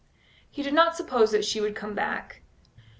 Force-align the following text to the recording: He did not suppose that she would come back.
He 0.49 0.63
did 0.63 0.73
not 0.73 0.95
suppose 0.95 1.29
that 1.29 1.45
she 1.45 1.61
would 1.61 1.75
come 1.75 1.93
back. 1.93 2.41